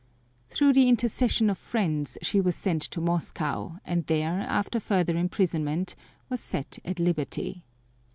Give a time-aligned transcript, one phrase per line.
[0.49, 5.95] Through the intercession of friends she was sent to Moscow, and there, after further imprisonment,
[6.27, 7.65] was set at liberty.